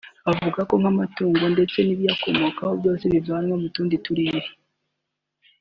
[0.31, 4.47] Avuga ko nk’amatungo n’ibiyakomokaho ndetse n’imboga bivanwa mu tundi Turere